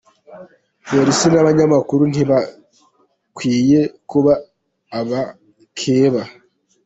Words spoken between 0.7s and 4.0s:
Polisi n’abanyamakuru ntibakwiye